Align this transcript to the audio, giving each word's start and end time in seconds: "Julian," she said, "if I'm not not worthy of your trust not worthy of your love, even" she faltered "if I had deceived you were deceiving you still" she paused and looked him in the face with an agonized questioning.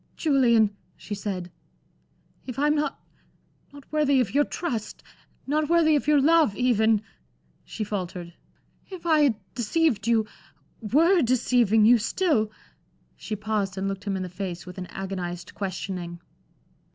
"Julian," 0.17 0.75
she 0.97 1.13
said, 1.13 1.51
"if 2.47 2.57
I'm 2.57 2.73
not 2.73 2.99
not 3.71 3.85
worthy 3.91 4.19
of 4.19 4.33
your 4.33 4.45
trust 4.45 5.03
not 5.45 5.69
worthy 5.69 5.95
of 5.95 6.07
your 6.07 6.19
love, 6.19 6.55
even" 6.55 7.03
she 7.63 7.83
faltered 7.83 8.33
"if 8.89 9.05
I 9.05 9.19
had 9.19 9.35
deceived 9.53 10.07
you 10.07 10.25
were 10.81 11.21
deceiving 11.21 11.85
you 11.85 11.99
still" 11.99 12.49
she 13.15 13.35
paused 13.35 13.77
and 13.77 13.87
looked 13.87 14.05
him 14.05 14.17
in 14.17 14.23
the 14.23 14.27
face 14.29 14.65
with 14.65 14.79
an 14.79 14.87
agonized 14.87 15.53
questioning. 15.53 16.19